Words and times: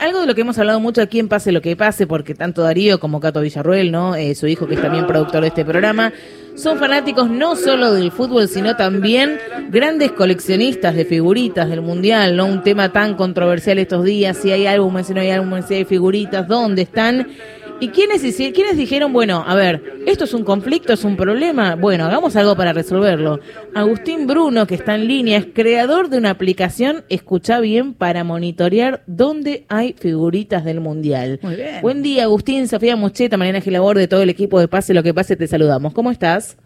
algo 0.00 0.20
de 0.20 0.26
lo 0.26 0.34
que 0.34 0.40
hemos 0.40 0.58
hablado 0.58 0.80
mucho 0.80 1.02
aquí 1.02 1.18
en 1.18 1.28
Pase 1.28 1.52
lo 1.52 1.60
que 1.60 1.76
pase, 1.76 2.06
porque 2.06 2.34
tanto 2.34 2.62
Darío 2.62 2.98
como 2.98 3.20
Cato 3.20 3.40
Villarruel, 3.40 3.92
¿no? 3.92 4.16
Eh, 4.16 4.34
su 4.34 4.46
hijo 4.46 4.66
que 4.66 4.74
es 4.74 4.82
también 4.82 5.06
productor 5.06 5.42
de 5.42 5.48
este 5.48 5.64
programa, 5.64 6.12
son 6.56 6.78
fanáticos 6.78 7.30
no 7.30 7.54
solo 7.54 7.92
del 7.92 8.10
fútbol, 8.10 8.48
sino 8.48 8.76
también 8.76 9.38
grandes 9.68 10.12
coleccionistas 10.12 10.94
de 10.94 11.04
figuritas 11.04 11.68
del 11.68 11.82
Mundial, 11.82 12.36
¿no? 12.36 12.46
Un 12.46 12.62
tema 12.62 12.92
tan 12.92 13.14
controversial 13.14 13.78
estos 13.78 14.04
días, 14.04 14.36
si 14.36 14.50
hay 14.50 14.66
álbumes, 14.66 15.06
si 15.06 15.14
no 15.14 15.20
hay 15.20 15.30
álbumes, 15.30 15.66
si 15.66 15.74
hay 15.74 15.84
figuritas, 15.84 16.48
¿dónde 16.48 16.82
están? 16.82 17.28
¿Y 17.80 17.88
quiénes, 17.88 18.20
quiénes 18.36 18.76
dijeron, 18.76 19.10
bueno, 19.10 19.42
a 19.46 19.54
ver, 19.54 19.82
esto 20.06 20.24
es 20.24 20.34
un 20.34 20.44
conflicto, 20.44 20.92
es 20.92 21.02
un 21.02 21.16
problema? 21.16 21.76
Bueno, 21.76 22.04
hagamos 22.04 22.36
algo 22.36 22.54
para 22.54 22.74
resolverlo. 22.74 23.40
Agustín 23.74 24.26
Bruno, 24.26 24.66
que 24.66 24.74
está 24.74 24.96
en 24.96 25.08
línea, 25.08 25.38
es 25.38 25.46
creador 25.54 26.10
de 26.10 26.18
una 26.18 26.28
aplicación, 26.28 27.04
escucha 27.08 27.58
bien, 27.58 27.94
para 27.94 28.22
monitorear 28.22 29.02
dónde 29.06 29.64
hay 29.68 29.94
figuritas 29.98 30.62
del 30.62 30.80
Mundial. 30.80 31.40
Muy 31.40 31.56
bien. 31.56 31.80
Buen 31.80 32.02
día, 32.02 32.24
Agustín, 32.24 32.68
Sofía 32.68 32.96
Mocheta, 32.96 33.38
Mariana 33.38 33.62
Gilabor, 33.62 33.96
de 33.96 34.08
todo 34.08 34.20
el 34.20 34.28
equipo 34.28 34.60
de 34.60 34.68
Pase 34.68 34.92
Lo 34.92 35.02
que 35.02 35.14
Pase, 35.14 35.36
te 35.36 35.46
saludamos. 35.46 35.94
¿Cómo 35.94 36.10
estás? 36.10 36.58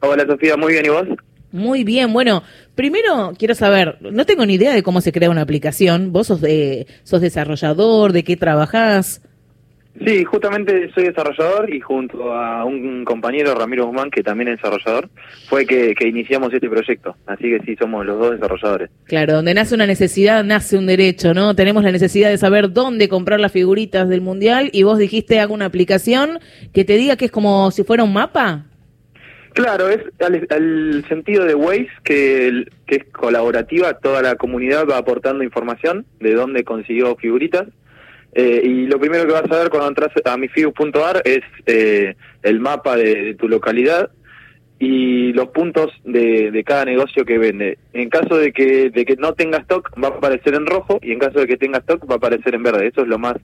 Hola 0.00 0.24
Sofía, 0.26 0.56
muy 0.56 0.72
bien, 0.72 0.86
¿y 0.86 0.88
vos? 0.88 1.08
Muy 1.52 1.84
bien, 1.84 2.10
bueno, 2.14 2.42
primero 2.74 3.34
quiero 3.38 3.54
saber, 3.54 3.98
no 4.00 4.24
tengo 4.24 4.46
ni 4.46 4.54
idea 4.54 4.72
de 4.72 4.82
cómo 4.82 5.02
se 5.02 5.12
crea 5.12 5.28
una 5.28 5.42
aplicación, 5.42 6.10
vos 6.10 6.28
sos, 6.28 6.40
de, 6.40 6.86
sos 7.02 7.20
desarrollador, 7.20 8.12
de 8.12 8.24
qué 8.24 8.36
trabajás. 8.38 9.20
Sí, 10.02 10.24
justamente 10.24 10.90
soy 10.92 11.04
desarrollador 11.04 11.72
y 11.72 11.78
junto 11.80 12.32
a 12.32 12.64
un 12.64 13.04
compañero, 13.04 13.54
Ramiro 13.54 13.86
Guzmán, 13.86 14.10
que 14.10 14.24
también 14.24 14.48
es 14.48 14.56
desarrollador, 14.56 15.08
fue 15.48 15.66
que, 15.66 15.94
iniciamos 16.04 16.52
este 16.52 16.68
proyecto. 16.68 17.16
Así 17.26 17.44
que 17.44 17.60
sí, 17.64 17.76
somos 17.76 18.04
los 18.04 18.18
dos 18.18 18.32
desarrolladores. 18.32 18.90
Claro, 19.04 19.34
donde 19.34 19.54
nace 19.54 19.74
una 19.74 19.86
necesidad, 19.86 20.42
nace 20.42 20.76
un 20.76 20.86
derecho, 20.86 21.32
¿no? 21.32 21.54
Tenemos 21.54 21.84
la 21.84 21.92
necesidad 21.92 22.28
de 22.28 22.38
saber 22.38 22.72
dónde 22.72 23.08
comprar 23.08 23.38
las 23.38 23.52
figuritas 23.52 24.08
del 24.08 24.20
Mundial 24.20 24.68
y 24.72 24.82
vos 24.82 24.98
dijiste, 24.98 25.38
hago 25.38 25.54
una 25.54 25.66
aplicación 25.66 26.40
que 26.72 26.84
te 26.84 26.96
diga 26.96 27.16
que 27.16 27.26
es 27.26 27.30
como 27.30 27.70
si 27.70 27.84
fuera 27.84 28.02
un 28.02 28.12
mapa. 28.12 28.64
Claro, 29.52 29.88
es 29.88 30.00
al, 30.18 31.04
sentido 31.08 31.44
de 31.44 31.54
Waze, 31.54 31.88
que, 32.02 32.64
que 32.88 32.96
es 32.96 33.04
colaborativa, 33.12 33.94
toda 33.94 34.20
la 34.20 34.34
comunidad 34.34 34.88
va 34.90 34.98
aportando 34.98 35.44
información 35.44 36.04
de 36.18 36.34
dónde 36.34 36.64
consiguió 36.64 37.14
figuritas 37.14 37.68
eh, 38.34 38.60
y 38.64 38.86
lo 38.86 38.98
primero 38.98 39.26
que 39.26 39.32
vas 39.32 39.48
a 39.48 39.58
ver 39.60 39.70
cuando 39.70 39.88
entras 39.88 40.10
a 40.24 40.36
mifius.ar 40.36 41.22
es 41.24 41.42
eh, 41.66 42.16
el 42.42 42.58
mapa 42.58 42.96
de, 42.96 43.34
tu 43.34 43.48
localidad 43.48 44.10
y 44.80 45.32
los 45.32 45.50
puntos 45.50 45.92
de, 46.04 46.64
cada 46.66 46.84
negocio 46.84 47.24
que 47.24 47.38
vende. 47.38 47.78
En 47.92 48.10
caso 48.10 48.36
de 48.36 48.52
que, 48.52 48.90
de 48.90 49.04
que 49.04 49.14
no 49.16 49.34
tenga 49.34 49.58
stock, 49.58 49.92
va 50.02 50.08
a 50.08 50.12
aparecer 50.12 50.54
en 50.54 50.66
rojo 50.66 50.98
y 51.00 51.12
en 51.12 51.20
caso 51.20 51.38
de 51.38 51.46
que 51.46 51.56
tenga 51.56 51.78
stock, 51.78 52.10
va 52.10 52.14
a 52.14 52.18
aparecer 52.18 52.56
en 52.56 52.64
verde. 52.64 52.88
Eso 52.88 53.02
es 53.02 53.08
lo 53.08 53.18
más 53.18 53.36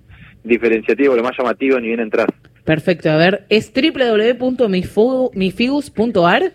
diferenciativo, 0.43 1.15
lo 1.15 1.23
más 1.23 1.37
llamativo 1.39 1.79
ni 1.79 1.87
bien 1.89 2.01
entras. 2.01 2.27
Perfecto, 2.65 3.11
a 3.11 3.17
ver, 3.17 3.45
¿es 3.49 3.73
www.mifigus.ar? 3.73 6.53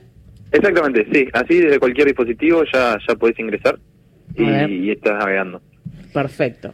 Exactamente, 0.52 1.08
sí, 1.12 1.28
así 1.34 1.62
desde 1.62 1.80
cualquier 1.80 2.06
dispositivo 2.08 2.64
ya, 2.72 2.98
ya 3.08 3.16
podés 3.16 3.40
ingresar 3.40 3.80
y, 4.36 4.44
y 4.44 4.92
estás 4.92 5.18
navegando. 5.20 5.62
Perfecto. 6.14 6.74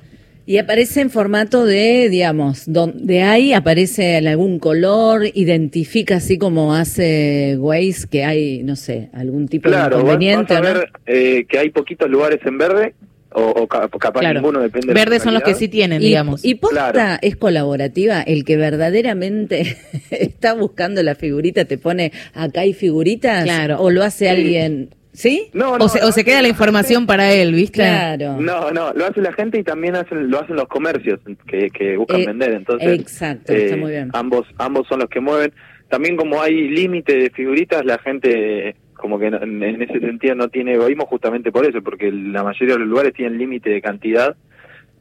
Y 0.52 0.58
aparece 0.58 1.00
en 1.00 1.10
formato 1.10 1.64
de, 1.64 2.10
digamos, 2.10 2.64
donde 2.68 3.22
hay, 3.22 3.54
aparece 3.54 4.18
en 4.18 4.28
algún 4.28 4.60
color, 4.60 5.24
identifica 5.34 6.18
así 6.18 6.38
como 6.38 6.76
hace 6.76 7.56
Waze 7.58 8.10
que 8.12 8.26
hay, 8.26 8.62
no 8.62 8.76
sé, 8.76 9.10
algún 9.14 9.48
tipo 9.48 9.70
de 9.70 9.78
inconveniente. 9.78 10.54
Vas 10.56 10.62
a 10.62 10.74
ver 10.74 10.92
eh, 11.06 11.46
que 11.48 11.58
hay 11.58 11.70
poquitos 11.70 12.10
lugares 12.10 12.42
en 12.44 12.58
verde, 12.58 12.96
o, 13.32 13.66
capaz 13.66 14.22
ninguno 14.34 14.60
depende 14.60 14.94
Verdes 14.94 15.24
son 15.24 15.36
los 15.36 15.44
que 15.44 15.54
sí 15.54 15.70
tienen, 15.70 16.02
digamos. 16.02 16.44
Y 16.44 16.56
posta 16.56 17.18
es 17.22 17.38
colaborativa, 17.38 18.22
el 18.22 18.44
que 18.44 18.58
verdaderamente 18.58 19.78
está 20.12 20.54
buscando 20.54 21.02
la 21.02 21.16
figurita 21.16 21.64
te 21.64 21.78
pone 21.78 22.12
acá 22.34 22.60
hay 22.60 22.74
figuritas, 22.74 23.46
claro. 23.46 23.80
o 23.80 23.90
lo 23.90 24.04
hace 24.04 24.30
alguien 24.30 24.90
¿Sí? 25.14 25.50
No, 25.54 25.74
o, 25.74 25.90
se, 25.90 26.24
queda 26.24 26.42
la 26.42 26.48
información 26.48 27.06
para 27.06 27.34
él, 27.34 27.54
¿viste? 27.54 27.80
Claro. 27.80 28.38
No, 28.40 28.72
no, 28.72 28.94
lo 28.94 29.06
hace 29.06 29.22
la 29.22 29.34
gente 29.34 29.60
y 29.60 29.64
también 29.64 29.96
hacen, 29.96 30.30
lo 30.30 30.40
hacen 30.40 30.56
los 30.56 30.68
comercios 30.68 31.20
que, 31.48 31.70
que 31.70 31.98
buscan 31.98 32.22
eh, 32.22 32.26
vender. 32.28 32.54
Entonces, 32.54 33.00
exacto, 33.00 33.52
está 33.52 33.76
eh, 33.76 33.78
muy 33.78 33.92
bien. 33.92 34.10
Ambos, 34.14 34.48
ambos 34.58 34.88
son 34.88 35.00
los 35.00 35.10
que 35.10 35.20
mueven. 35.20 35.52
También 35.90 36.16
como 36.16 36.42
hay 36.42 36.70
límite 36.70 37.18
de 37.18 37.30
figuritas, 37.30 37.84
la 37.84 37.98
gente 38.00 38.76
como 38.94 39.20
que 39.20 39.28
en, 39.28 39.64
en 39.64 39.82
ese 39.82 40.00
sentido 40.00 40.36
no 40.36 40.48
tiene 40.48 40.76
egoísmo 40.76 41.06
justamente 41.06 41.52
por 41.52 41.66
eso, 41.66 41.82
porque 41.82 42.12
la 42.12 42.44
mayoría 42.44 42.76
de 42.76 42.80
los 42.80 42.88
lugares 42.88 43.14
tienen 43.14 43.38
límite 43.38 43.70
de 43.70 43.82
cantidad 43.82 44.36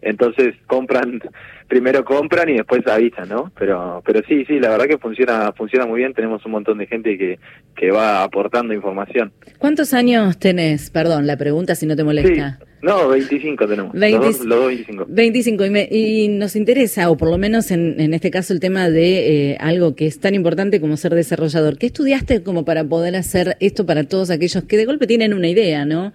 entonces 0.03 0.55
compran 0.67 1.21
primero 1.69 2.05
compran 2.05 2.49
y 2.49 2.55
después 2.55 2.87
avisan 2.87 3.29
no 3.29 3.53
pero 3.59 4.03
pero 4.05 4.21
sí 4.27 4.45
sí 4.47 4.59
la 4.59 4.71
verdad 4.71 4.87
que 4.87 4.99
funciona 4.99 5.53
funciona 5.53 5.87
muy 5.87 5.99
bien. 5.99 6.15
Tenemos 6.15 6.45
un 6.45 6.53
montón 6.53 6.79
de 6.79 6.87
gente 6.87 7.17
que 7.17 7.39
que 7.77 7.91
va 7.91 8.23
aportando 8.23 8.75
información. 8.75 9.33
Cuántos 9.59 9.95
años 9.95 10.39
tenés 10.39 10.91
perdón 10.91 11.27
la 11.27 11.37
pregunta 11.37 11.75
si 11.75 11.87
no 11.87 11.97
te 11.97 12.05
molesta. 12.05 12.59
No 12.83 13.11
25 13.11 13.67
tenemos. 13.67 13.95
Los, 13.95 14.39
dos, 14.49 14.67
25 14.69 15.07
25 15.07 15.65
y, 15.91 16.29
nos 16.29 16.57
interesa 16.57 17.11
o 17.11 17.17
por 17.19 17.29
lo 17.29 17.37
menos 17.37 17.71
en, 17.71 18.01
en 18.01 18.15
este 18.15 18.31
caso 18.31 18.55
el 18.55 18.61
tema 18.61 18.89
de 18.89 19.51
eh, 19.51 19.57
algo 19.61 19.95
que 19.95 20.07
es 20.07 20.19
tan 20.19 20.35
importante 20.35 20.81
como 20.81 20.97
ser 20.97 21.15
desarrollador. 21.15 21.77
Qué 21.77 21.87
estudiaste 21.87 22.43
como 22.43 22.65
para 22.65 22.85
poder 22.85 23.17
hacer 23.17 23.59
esto 23.61 23.85
para 23.85 24.05
todos 24.05 24.31
aquellos 24.31 24.65
que 24.65 24.77
de 24.79 24.87
golpe 24.87 25.07
tienen 25.07 25.35
una 25.35 25.49
idea 25.49 25.85
no 25.85 26.13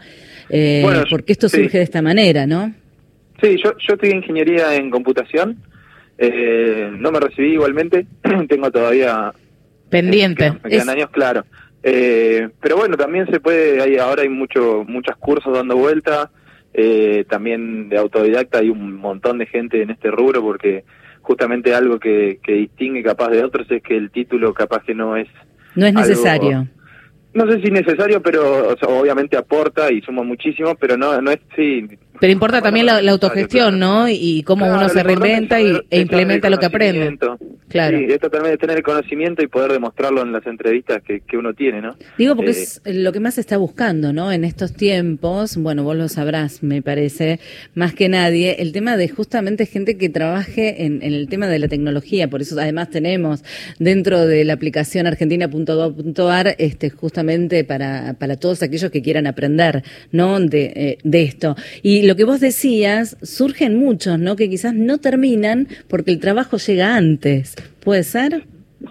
eh, 0.49 0.83
porque 1.09 1.33
esto 1.33 1.49
surge 1.49 1.77
de 1.77 1.83
esta 1.83 2.01
manera 2.01 2.45
no 2.45 2.73
Sí, 3.41 3.57
yo, 3.63 3.77
yo 3.77 3.93
estudié 3.93 4.15
ingeniería 4.15 4.75
en 4.75 4.89
computación. 4.89 5.57
Eh, 6.17 6.89
no 6.97 7.11
me 7.11 7.19
recibí 7.19 7.53
igualmente. 7.53 8.07
Tengo 8.49 8.71
todavía... 8.71 9.33
Pendiente. 9.89 10.53
me 10.63 10.69
quedan 10.69 10.89
años, 10.89 11.09
claro. 11.11 11.45
Eh, 11.83 12.49
pero 12.59 12.77
bueno, 12.77 12.97
también 12.97 13.27
se 13.27 13.39
puede, 13.39 13.81
hay, 13.81 13.97
ahora 13.97 14.23
hay 14.23 14.29
mucho, 14.29 14.83
muchos 14.87 15.15
cursos 15.17 15.53
dando 15.53 15.75
vuelta. 15.75 16.31
Eh, 16.73 17.25
también 17.29 17.89
de 17.89 17.97
autodidacta 17.97 18.59
hay 18.59 18.69
un 18.69 18.95
montón 18.95 19.37
de 19.37 19.45
gente 19.45 19.81
en 19.81 19.91
este 19.91 20.11
rubro 20.11 20.41
porque 20.41 20.83
justamente 21.21 21.73
algo 21.73 21.99
que, 21.99 22.39
que 22.43 22.53
distingue 22.53 23.01
capaz 23.01 23.29
de 23.29 23.43
otros 23.43 23.69
es 23.69 23.81
que 23.81 23.95
el 23.95 24.11
título 24.11 24.53
capaz 24.53 24.83
que 24.83 24.93
no 24.93 25.15
es... 25.15 25.27
No 25.75 25.85
es 25.85 25.93
necesario. 25.93 26.67
No 27.35 27.51
sé 27.51 27.61
si 27.61 27.69
necesario, 27.69 28.21
pero 28.21 28.75
obviamente 28.87 29.37
aporta 29.37 29.91
y 29.91 30.01
suma 30.01 30.23
muchísimo, 30.23 30.73
pero 30.75 30.97
no, 30.97 31.21
no 31.21 31.31
es, 31.31 31.39
sí, 31.55 31.85
pero 32.19 32.31
importa 32.31 32.61
también 32.61 32.85
la, 32.85 33.11
autogestión, 33.11 33.77
¿no? 33.77 34.07
Y 34.07 34.43
cómo 34.43 34.65
uno 34.65 34.89
se 34.89 35.03
reinventa 35.03 35.59
y, 35.59 35.79
e 35.89 36.01
implementa 36.01 36.49
lo 36.49 36.57
que 36.57 36.65
aprende. 36.65 37.17
Claro. 37.69 37.97
Sí, 37.97 38.05
esto 38.09 38.29
también 38.29 38.53
es 38.53 38.59
tener 38.59 38.77
el 38.77 38.83
conocimiento 38.83 39.43
y 39.43 39.47
poder 39.47 39.71
demostrarlo 39.71 40.21
en 40.21 40.31
las 40.31 40.45
entrevistas 40.45 41.01
que, 41.03 41.21
que 41.21 41.37
uno 41.37 41.53
tiene, 41.53 41.81
¿no? 41.81 41.95
Digo, 42.17 42.35
porque 42.35 42.51
eh, 42.51 42.53
es 42.53 42.81
lo 42.85 43.11
que 43.11 43.19
más 43.19 43.35
se 43.35 43.41
está 43.41 43.57
buscando, 43.57 44.13
¿no? 44.13 44.31
En 44.31 44.43
estos 44.43 44.73
tiempos, 44.73 45.57
bueno, 45.57 45.83
vos 45.83 45.95
lo 45.95 46.07
sabrás, 46.07 46.61
me 46.61 46.81
parece, 46.81 47.39
más 47.73 47.93
que 47.93 48.07
nadie, 48.07 48.57
el 48.59 48.71
tema 48.71 48.97
de 48.97 49.09
justamente 49.09 49.65
gente 49.65 49.97
que 49.97 50.09
trabaje 50.09 50.85
en, 50.85 51.01
en 51.01 51.13
el 51.13 51.27
tema 51.27 51.47
de 51.47 51.59
la 51.59 51.67
tecnología. 51.67 52.29
Por 52.29 52.41
eso, 52.41 52.59
además, 52.59 52.89
tenemos 52.89 53.43
dentro 53.79 54.25
de 54.25 54.45
la 54.45 54.53
aplicación 54.53 55.07
argentina.gov.ar, 55.07 56.55
este, 56.59 56.89
justamente 56.89 57.63
para, 57.63 58.15
para 58.19 58.37
todos 58.37 58.61
aquellos 58.61 58.91
que 58.91 59.01
quieran 59.01 59.27
aprender, 59.27 59.83
¿no? 60.11 60.39
De, 60.39 60.71
eh, 60.75 60.97
de 61.03 61.23
esto. 61.23 61.55
Y 61.81 62.03
lo 62.03 62.15
que 62.15 62.23
vos 62.25 62.39
decías, 62.39 63.17
surgen 63.21 63.77
muchos, 63.77 64.19
¿no? 64.19 64.35
Que 64.35 64.49
quizás 64.49 64.73
no 64.73 64.99
terminan 64.99 65.67
porque 65.87 66.11
el 66.11 66.19
trabajo 66.19 66.57
llega 66.57 66.95
antes. 66.95 67.54
¿Puede 67.83 68.03
ser? 68.03 68.43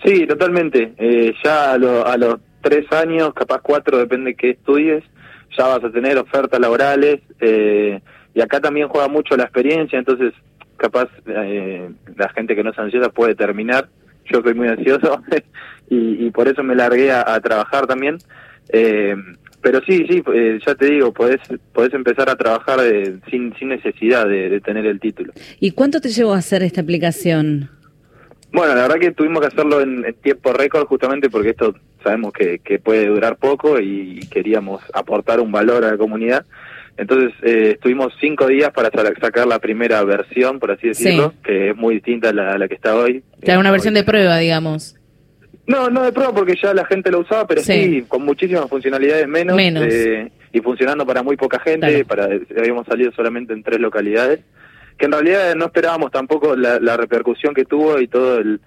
Sí, 0.05 0.27
totalmente. 0.27 0.93
Eh, 0.99 1.35
ya 1.45 1.73
a, 1.73 1.79
los 1.79 2.41
tres 2.63 2.91
años, 2.93 3.33
capaz 3.35 3.61
cuatro, 3.63 3.99
depende 3.99 4.35
qué 4.35 4.51
estudies, 4.51 5.05
ya 5.57 5.67
vas 5.67 5.85
a 5.85 5.91
tener 5.91 6.19
ofertas 6.19 6.61
laborales. 6.61 7.21
Eh, 7.41 8.01
y 8.35 8.41
acá 8.41 8.61
también 8.61 8.89
juega 8.89 9.09
mucho 9.09 9.37
la 9.37 9.45
experiencia, 9.45 9.99
entonces 9.99 10.33
capaz 10.77 11.09
eh, 11.27 11.89
la 12.17 12.29
gente 12.31 12.57
que 12.57 12.65
no 12.65 12.71
es 12.71 12.79
ansiosa 12.79 13.09
puede 13.09 13.35
terminar. 13.35 13.89
Yo 14.31 14.43
soy 14.43 14.55
muy 14.55 14.69
ansioso 14.69 15.23
y, 15.91 16.31
por 16.31 16.49
eso 16.49 16.63
me 16.63 16.75
largué 16.75 17.13
a, 17.13 17.39
trabajar 17.41 17.87
también. 17.87 18.19
Eh, 18.71 19.15
pero 19.61 19.81
sí, 19.87 20.07
sí, 20.09 20.23
eh, 20.35 20.59
ya 20.67 20.75
te 20.75 20.87
digo, 20.87 21.13
podés, 21.13 21.41
podés 21.73 21.95
empezar 21.95 22.29
a 22.29 22.37
trabajar 22.37 22.81
sin, 23.31 23.55
sin 23.59 23.69
necesidad 23.69 24.27
de, 24.27 24.61
tener 24.61 24.87
el 24.87 25.01
título. 25.01 25.33
¿Y 25.61 25.71
cuánto 25.73 26.01
te 26.01 26.09
llevó 26.09 26.35
a 26.35 26.39
hacer 26.39 26.63
esta 26.63 26.81
aplicación? 26.81 27.71
Bueno, 28.55 28.73
la 28.77 28.83
verdad 28.83 29.01
que 29.01 29.11
tuvimos 29.11 29.41
que 29.41 29.49
hacerlo 29.49 29.81
en, 29.81 30.15
tiempo 30.23 30.53
récord 30.53 30.87
justamente 30.87 31.29
porque 31.29 31.51
esto 31.51 31.75
sabemos 32.05 32.33
que, 32.33 32.61
que, 32.61 32.79
puede 32.79 33.07
durar 33.07 33.37
poco 33.37 33.81
y 33.81 34.21
queríamos 34.31 34.81
aportar 34.93 35.41
un 35.41 35.51
valor 35.51 35.85
a 35.85 35.91
la 35.91 35.97
comunidad. 35.99 36.47
Entonces 36.97 37.33
eh, 37.43 37.73
estuvimos 37.73 38.15
cinco 38.21 38.47
días 38.47 38.71
para 38.71 38.91
sacar 39.21 39.49
la 39.49 39.59
primera 39.59 40.05
versión, 40.05 40.61
por 40.61 40.71
así 40.71 40.87
decirlo, 40.87 41.35
que 41.43 41.71
es 41.71 41.77
muy 41.77 41.95
distinta 41.97 42.29
a 42.29 42.33
la, 42.33 42.69
que 42.69 42.75
está 42.75 42.95
hoy. 42.95 43.25
Claro, 43.41 43.59
una 43.59 43.73
versión 43.73 43.95
de 43.95 44.05
prueba, 44.05 44.39
digamos. 44.39 44.95
No, 45.67 45.91
no 45.91 46.05
de 46.05 46.13
prueba 46.13 46.33
porque 46.33 46.55
ya 46.63 46.73
la 46.75 46.85
gente 46.85 47.11
lo 47.11 47.21
usaba, 47.21 47.49
pero 47.49 47.61
sí, 47.61 48.05
con 48.07 48.25
muchísimas 48.25 48.69
funcionalidades 48.69 49.27
menos, 49.27 49.59
eh, 49.59 50.31
y 50.53 50.61
funcionando 50.61 51.05
para 51.05 51.25
muy 51.25 51.37
poca 51.37 51.59
gente, 51.59 52.05
para 52.05 52.29
habíamos 52.57 52.87
salido 52.87 53.11
solamente 53.11 53.53
en 53.53 53.65
tres 53.65 53.81
localidades. 53.81 54.41
Que 54.99 55.07
en 55.07 55.13
realidad 55.13 55.55
no 55.57 55.67
esperábamos 55.67 56.11
tampoco 56.11 56.55
la, 56.57 56.79
la 56.81 56.97
repercusión 56.97 57.55
que 57.55 57.65
tuvo 57.65 58.01
y 58.01 58.07
todo 58.09 58.39
el, 58.39 58.61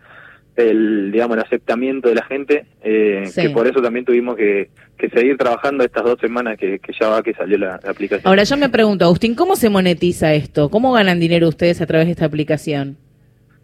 el 0.56 1.12
digamos 1.12 1.38
el 1.38 1.44
aceptamiento 1.44 2.10
de 2.10 2.16
la 2.16 2.24
gente 2.24 2.66
eh, 2.84 3.24
Sí. 3.28 3.44
que 3.44 3.50
por 3.52 3.68
eso 3.68 3.82
también 3.82 4.06
tuvimos 4.06 4.36
que, 4.36 4.70
que 4.98 5.10
seguir 5.10 5.38
trabajando 5.38 5.84
estas 5.84 6.04
dos 6.04 6.20
semanas 6.20 6.58
que, 6.58 6.80
que 6.80 6.94
ya 7.00 7.10
va 7.10 7.22
que 7.24 7.34
salió 7.34 7.58
la, 7.58 7.80
la 7.84 7.92
aplicación 7.92 8.28
Ahora 8.28 8.44
yo 8.44 8.58
me 8.58 8.70
pregunto, 8.70 9.06
Agustín, 9.06 9.36
¿cómo 9.36 9.56
se 9.56 9.70
monetiza 9.70 10.34
esto? 10.34 10.70
¿Cómo 10.70 10.92
ganan 10.94 11.20
dinero 11.20 11.48
ustedes 11.48 11.80
a 11.82 11.86
través 11.86 12.08
de 12.08 12.12
esta 12.14 12.26
aplicación? 12.26 12.98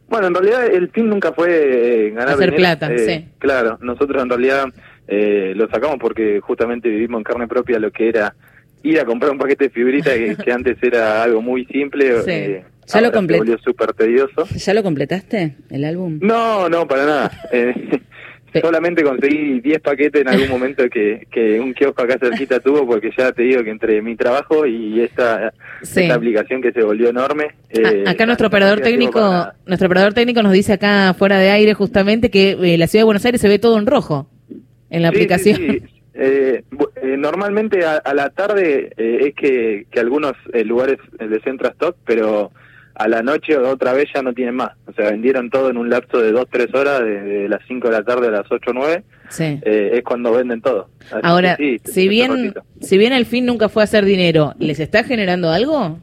bueno 0.09 0.27
en 0.27 0.35
realidad 0.35 0.67
el 0.67 0.89
fin 0.89 1.09
nunca 1.09 1.31
fue 1.33 1.47
eh, 1.49 2.09
ganar 2.11 2.35
Hacer 2.35 2.51
dinero. 2.51 2.57
plata, 2.77 2.93
Eh, 2.93 2.97
sí. 2.99 3.27
claro 3.39 3.79
nosotros 3.81 4.21
en 4.21 4.29
realidad 4.29 4.65
eh, 5.07 5.53
lo 5.55 5.67
sacamos 5.69 5.97
porque 5.99 6.39
justamente 6.39 6.87
vivimos 6.89 7.19
en 7.19 7.23
carne 7.23 7.47
propia 7.47 7.79
lo 7.79 7.89
que 7.91 8.09
era 8.09 8.35
ir 8.83 8.99
a 8.99 9.05
comprar 9.05 9.31
un 9.31 9.37
paquete 9.37 9.65
de 9.65 9.69
fibrillas 9.69 10.13
que, 10.15 10.35
que 10.43 10.51
antes 10.51 10.77
era 10.81 11.23
algo 11.23 11.41
muy 11.41 11.65
simple 11.65 12.21
Sí. 12.21 12.31
eh, 12.31 12.63
Ya 12.87 12.99
lo 13.01 13.07
ahora 13.07 13.19
se 13.19 13.25
complet- 13.25 13.37
volvió 13.39 13.57
súper 13.59 13.93
tedioso 13.93 14.45
¿Ya 14.55 14.73
lo 14.73 14.83
completaste, 14.83 15.55
el 15.69 15.85
álbum? 15.85 16.19
No, 16.21 16.69
no, 16.69 16.87
para 16.87 17.05
nada. 17.05 17.31
Eh, 18.55 18.61
solamente 18.61 19.01
conseguí 19.03 19.61
10 19.61 19.79
paquetes 19.81 20.21
en 20.21 20.27
algún 20.27 20.47
momento 20.47 20.83
que, 20.87 21.25
que 21.31 21.59
un 21.59 21.73
kiosco 21.73 22.03
acá 22.03 22.19
cerquita 22.19 22.59
tuvo, 22.59 22.85
porque 22.85 23.09
ya 23.17 23.31
te 23.31 23.41
digo 23.41 23.63
que 23.63 23.71
entre 23.71 23.99
mi 24.03 24.15
trabajo 24.15 24.67
y 24.67 25.01
esta, 25.01 25.51
Sí. 25.81 26.01
esta 26.01 26.13
aplicación 26.13 26.61
que 26.61 26.71
se 26.71 26.83
volvió 26.83 27.09
enorme. 27.09 27.47
eh, 27.71 28.03
A- 28.05 28.11
acá 28.11 28.27
nuestro 28.27 28.47
operador 28.49 28.81
técnico, 28.81 29.19
nuestro 29.65 29.87
operador 29.87 30.13
técnico 30.13 30.43
nos 30.43 30.51
dice 30.53 30.73
acá 30.73 31.15
fuera 31.17 31.39
de 31.39 31.49
aire 31.49 31.73
justamente 31.73 32.29
que 32.29 32.51
eh, 32.51 32.77
la 32.77 32.85
ciudad 32.85 33.01
de 33.01 33.05
Buenos 33.05 33.25
Aires 33.25 33.41
se 33.41 33.47
ve 33.49 33.57
todo 33.57 33.79
en 33.79 33.87
rojo 33.87 34.29
en 34.91 35.01
la 35.01 35.09
Sí, 35.09 35.15
aplicación. 35.15 35.57
sí. 35.57 35.81
Eh, 36.15 36.63
eh, 37.01 37.17
normalmente 37.17 37.85
a, 37.85 37.97
a 37.97 38.13
la 38.13 38.29
tarde 38.29 38.93
eh, 38.97 39.27
es 39.27 39.35
que, 39.35 39.87
que 39.91 39.99
algunos 39.99 40.33
eh, 40.53 40.63
lugares 40.63 40.99
de 41.17 41.41
Centro 41.41 41.69
Stock, 41.69 41.95
pero 42.05 42.51
a 42.95 43.07
la 43.07 43.23
noche 43.23 43.57
otra 43.57 43.93
vez 43.93 44.09
ya 44.13 44.21
no 44.21 44.33
tienen 44.33 44.55
más. 44.55 44.71
O 44.85 44.93
sea, 44.93 45.09
vendieron 45.09 45.49
todo 45.49 45.69
en 45.71 45.77
un 45.77 45.89
lapso 45.89 46.19
de 46.19 46.31
2-3 46.31 46.75
horas, 46.75 46.99
de, 47.01 47.21
de 47.21 47.49
las 47.49 47.61
5 47.67 47.87
de 47.87 47.93
la 47.93 48.03
tarde 48.03 48.27
a 48.27 48.31
las 48.31 48.51
8 48.51 48.69
o 48.69 48.73
9. 48.73 49.03
Sí. 49.29 49.59
es 49.63 50.03
cuando 50.03 50.31
venden 50.31 50.61
todo. 50.61 50.89
Así 51.05 51.19
Ahora, 51.23 51.55
sí, 51.55 51.79
si 51.83 52.07
bien, 52.07 52.53
si 52.81 52.99
bien 52.99 53.13
el 53.13 53.25
fin 53.25 53.47
nunca 53.47 53.67
fue 53.67 53.81
hacer 53.81 54.05
dinero, 54.05 54.53
¿les 54.59 54.79
está 54.79 55.03
generando 55.03 55.49
algo? 55.49 55.97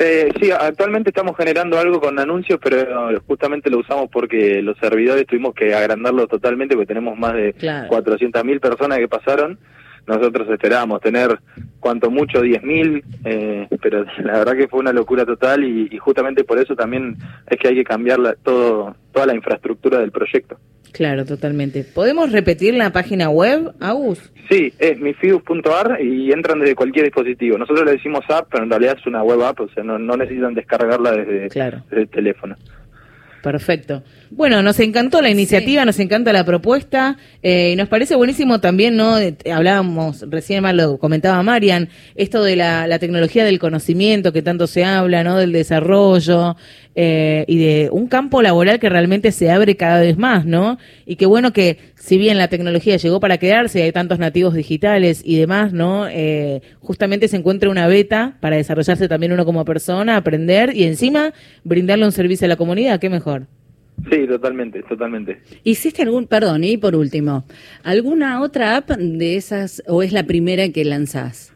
Eh, 0.00 0.30
sí, 0.40 0.50
actualmente 0.52 1.10
estamos 1.10 1.36
generando 1.36 1.76
algo 1.78 2.00
con 2.00 2.18
anuncios, 2.20 2.60
pero 2.62 3.20
justamente 3.26 3.68
lo 3.68 3.78
usamos 3.78 4.08
porque 4.10 4.62
los 4.62 4.78
servidores 4.78 5.26
tuvimos 5.26 5.54
que 5.54 5.74
agrandarlo 5.74 6.28
totalmente 6.28 6.74
porque 6.76 6.86
tenemos 6.86 7.18
más 7.18 7.34
de 7.34 7.52
Claro. 7.54 7.88
400.000 7.90 8.60
personas 8.60 8.98
que 8.98 9.08
pasaron. 9.08 9.58
Nosotros 10.06 10.48
esperábamos 10.48 11.00
tener 11.02 11.38
cuanto 11.80 12.10
mucho 12.10 12.42
10.000, 12.42 13.02
eh, 13.24 13.68
pero 13.82 14.04
la 14.24 14.38
verdad 14.38 14.56
que 14.56 14.68
fue 14.68 14.80
una 14.80 14.92
locura 14.92 15.26
total 15.26 15.64
y, 15.64 15.88
y 15.90 15.98
justamente 15.98 16.44
por 16.44 16.58
eso 16.58 16.74
también 16.76 17.16
es 17.50 17.58
que 17.58 17.68
hay 17.68 17.74
que 17.74 17.84
cambiar 17.84 18.18
la- 18.20 18.34
todo, 18.36 18.94
toda 19.12 19.26
la 19.26 19.34
infraestructura 19.34 19.98
del 19.98 20.12
proyecto. 20.12 20.58
Claro, 20.92 21.24
totalmente. 21.24 21.84
¿Podemos 21.84 22.32
repetir 22.32 22.74
la 22.74 22.90
página 22.90 23.28
web, 23.30 23.72
Agus? 23.80 24.18
Sí, 24.50 24.72
es 24.78 24.98
mifius.ar 24.98 25.98
y 26.02 26.32
entran 26.32 26.60
desde 26.60 26.74
cualquier 26.74 27.04
dispositivo. 27.04 27.58
Nosotros 27.58 27.84
le 27.84 27.92
decimos 27.92 28.24
app, 28.28 28.48
pero 28.50 28.64
en 28.64 28.70
realidad 28.70 28.96
es 28.98 29.06
una 29.06 29.22
web 29.22 29.42
app, 29.42 29.60
o 29.60 29.68
sea, 29.68 29.84
no, 29.84 29.98
no 29.98 30.16
necesitan 30.16 30.54
descargarla 30.54 31.12
desde, 31.12 31.48
Claro. 31.48 31.82
desde 31.90 32.02
el 32.02 32.08
teléfono. 32.08 32.56
Perfecto. 33.42 34.02
Bueno, 34.30 34.62
nos 34.62 34.80
encantó 34.80 35.22
la 35.22 35.30
iniciativa, 35.30 35.84
nos 35.84 35.98
encanta 36.00 36.32
la 36.32 36.44
propuesta 36.44 37.16
eh, 37.42 37.70
y 37.72 37.76
nos 37.76 37.88
parece 37.88 38.16
buenísimo 38.16 38.60
también, 38.60 38.96
¿no? 38.96 39.18
Eh, 39.18 39.36
Hablábamos, 39.52 40.24
recién 40.28 40.62
más 40.62 40.74
lo 40.74 40.98
comentaba 40.98 41.42
Marian, 41.42 41.88
esto 42.16 42.42
de 42.42 42.56
la, 42.56 42.86
la 42.86 42.98
tecnología 42.98 43.44
del 43.44 43.58
conocimiento 43.58 44.32
que 44.32 44.42
tanto 44.42 44.66
se 44.66 44.84
habla, 44.84 45.22
¿no? 45.22 45.36
Del 45.36 45.52
desarrollo 45.52 46.56
eh, 47.00 47.44
y 47.46 47.58
de 47.58 47.90
un 47.92 48.08
campo 48.08 48.42
laboral 48.42 48.80
que 48.80 48.88
realmente 48.88 49.30
se 49.30 49.52
abre 49.52 49.76
cada 49.76 50.00
vez 50.00 50.18
más, 50.18 50.44
¿no? 50.44 50.78
Y 51.06 51.14
qué 51.14 51.26
bueno 51.26 51.52
que, 51.52 51.78
si 51.98 52.16
bien 52.16 52.38
la 52.38 52.48
tecnología 52.48 52.96
llegó 52.96 53.20
para 53.20 53.38
quedarse, 53.38 53.82
hay 53.82 53.92
tantos 53.92 54.18
nativos 54.18 54.54
digitales 54.54 55.20
y 55.24 55.38
demás, 55.38 55.72
¿no? 55.72 56.08
Eh, 56.08 56.62
justamente 56.80 57.28
se 57.28 57.36
encuentra 57.36 57.68
una 57.68 57.86
beta 57.86 58.38
para 58.40 58.56
desarrollarse 58.56 59.08
también 59.08 59.32
uno 59.32 59.44
como 59.44 59.64
persona, 59.64 60.16
aprender 60.16 60.74
y 60.74 60.84
encima 60.84 61.32
brindarle 61.64 62.04
un 62.04 62.12
servicio 62.12 62.46
a 62.46 62.48
la 62.48 62.56
comunidad, 62.56 63.00
qué 63.00 63.10
mejor. 63.10 63.46
Sí, 64.10 64.26
totalmente, 64.26 64.82
totalmente. 64.84 65.40
¿Hiciste 65.64 66.02
algún, 66.02 66.26
perdón, 66.28 66.64
y 66.64 66.76
por 66.76 66.94
último, 66.94 67.44
alguna 67.82 68.40
otra 68.40 68.76
app 68.76 68.90
de 68.90 69.36
esas 69.36 69.82
o 69.86 70.02
es 70.02 70.12
la 70.12 70.22
primera 70.22 70.68
que 70.68 70.84
lanzás? 70.84 71.52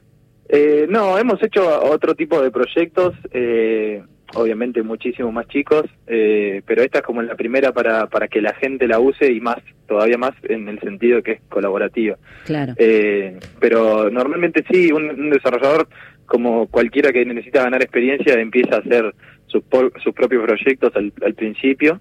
Eh, 0.48 0.86
no, 0.88 1.16
hemos 1.18 1.42
hecho 1.42 1.62
otro 1.84 2.14
tipo 2.14 2.42
de 2.42 2.50
proyectos, 2.50 3.14
eh, 3.30 4.02
obviamente 4.34 4.82
muchísimo 4.82 5.32
más 5.32 5.46
chicos, 5.48 5.84
eh, 6.06 6.62
pero 6.66 6.82
esta 6.82 6.98
es 6.98 7.04
como 7.04 7.22
la 7.22 7.34
primera 7.34 7.72
para, 7.72 8.06
para 8.06 8.28
que 8.28 8.40
la 8.40 8.54
gente 8.54 8.86
la 8.86 8.98
use 8.98 9.32
y 9.32 9.40
más, 9.40 9.58
todavía 9.86 10.18
más 10.18 10.32
en 10.44 10.68
el 10.68 10.80
sentido 10.80 11.22
que 11.22 11.32
es 11.32 11.40
colaborativa. 11.48 12.16
Claro. 12.44 12.74
Eh, 12.76 13.38
pero 13.60 14.10
normalmente 14.10 14.64
sí, 14.70 14.92
un, 14.92 15.10
un 15.10 15.30
desarrollador 15.30 15.88
como 16.26 16.66
cualquiera 16.68 17.12
que 17.12 17.24
necesita 17.24 17.62
ganar 17.62 17.82
experiencia 17.82 18.34
empieza 18.34 18.76
a 18.76 18.78
hacer 18.78 19.14
sus, 19.46 19.62
sus 20.02 20.14
propios 20.14 20.44
proyectos 20.44 20.94
al, 20.96 21.12
al 21.24 21.34
principio. 21.34 22.00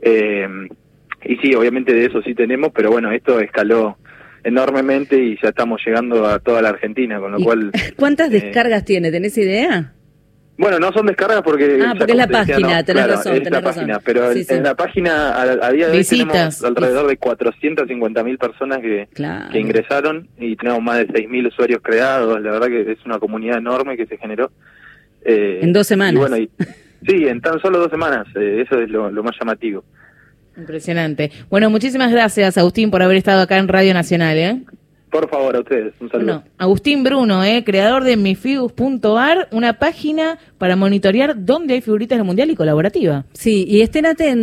Eh, 0.00 0.48
y 1.24 1.36
sí, 1.36 1.54
obviamente 1.54 1.92
de 1.92 2.06
eso 2.06 2.22
sí 2.22 2.34
tenemos, 2.34 2.72
pero 2.74 2.90
bueno, 2.90 3.12
esto 3.12 3.40
escaló 3.40 3.96
enormemente 4.44 5.16
y 5.16 5.38
ya 5.40 5.50
estamos 5.50 5.80
llegando 5.84 6.26
a 6.26 6.38
toda 6.40 6.62
la 6.62 6.70
Argentina, 6.70 7.20
con 7.20 7.32
lo 7.32 7.40
¿Y 7.40 7.44
cual... 7.44 7.70
¿Cuántas 7.96 8.28
eh, 8.30 8.40
descargas 8.40 8.84
tiene? 8.84 9.10
¿Tenés 9.10 9.36
idea? 9.38 9.92
Bueno, 10.58 10.78
no 10.78 10.92
son 10.92 11.06
descargas 11.06 11.42
porque... 11.42 11.80
Ah, 11.84 11.94
porque 11.96 12.12
es 12.12 12.18
la 12.18 12.26
página, 12.28 12.58
no, 12.58 12.84
tenés 12.84 12.84
claro, 13.04 13.12
razón, 13.14 13.32
es 13.34 13.42
tenés 13.42 13.52
la 13.52 13.60
razón. 13.60 13.74
página, 13.86 14.00
pero 14.04 14.32
Sí, 14.32 14.38
en, 14.40 14.44
sí. 14.44 14.54
en 14.54 14.62
la 14.62 14.74
página 14.76 15.28
a, 15.32 15.42
a 15.42 15.72
día 15.72 15.86
de 15.86 15.92
hoy 15.92 15.98
Visitas. 15.98 16.28
tenemos 16.60 16.64
alrededor 16.64 17.06
de 17.08 17.16
450 17.16 18.22
mil 18.24 18.38
personas 18.38 18.78
que, 18.80 19.08
Claro. 19.14 19.50
que 19.50 19.58
ingresaron 19.58 20.28
y 20.38 20.54
tenemos 20.56 20.82
más 20.82 20.98
de 20.98 21.08
6.000 21.08 21.48
usuarios 21.48 21.80
creados. 21.82 22.40
La 22.42 22.50
verdad 22.52 22.66
que 22.68 22.92
es 22.92 22.98
una 23.06 23.18
comunidad 23.18 23.58
enorme 23.58 23.96
que 23.96 24.06
se 24.06 24.18
generó. 24.18 24.52
Eh, 25.24 25.60
En 25.62 25.72
dos 25.72 25.86
semanas. 25.86 26.14
y 26.14 26.16
bueno, 26.18 26.36
y- 26.36 26.50
sí, 27.08 27.26
en 27.26 27.40
tan 27.40 27.58
solo 27.60 27.78
dos 27.78 27.90
semanas. 27.90 28.26
eh, 28.36 28.62
eso 28.66 28.78
es 28.78 28.90
lo, 28.90 29.10
lo 29.10 29.22
más 29.22 29.34
llamativo. 29.40 29.82
Impresionante. 30.56 31.30
Bueno, 31.48 31.70
muchísimas 31.70 32.12
gracias, 32.12 32.58
Agustín, 32.58 32.90
por 32.90 33.02
haber 33.02 33.16
estado 33.16 33.40
acá 33.40 33.56
en 33.56 33.68
Radio 33.68 33.94
Nacional, 33.94 34.36
¿eh? 34.36 34.62
Por 35.12 35.28
favor, 35.28 35.54
a 35.54 35.60
ustedes. 35.60 35.92
Un 36.00 36.10
saludo. 36.10 36.24
Bueno, 36.24 36.44
Agustín 36.56 37.04
Bruno, 37.04 37.44
¿eh? 37.44 37.64
creador 37.64 38.02
de 38.02 38.16
mifigus.ar, 38.16 39.46
una 39.52 39.74
página 39.78 40.38
para 40.56 40.74
monitorear 40.74 41.44
dónde 41.44 41.74
hay 41.74 41.82
figuritas 41.82 42.16
del 42.16 42.24
Mundial 42.24 42.50
y 42.50 42.56
colaborativa. 42.56 43.26
Sí, 43.34 43.66
y 43.68 43.82
estén 43.82 44.06
atentos. 44.06 44.32